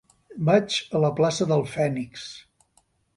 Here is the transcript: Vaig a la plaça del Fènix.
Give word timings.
Vaig 0.47 0.77
a 0.99 1.01
la 1.03 1.11
plaça 1.19 1.47
del 1.51 1.61
Fènix. 1.73 2.25